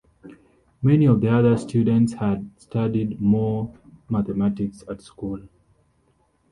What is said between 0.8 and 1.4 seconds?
Many of the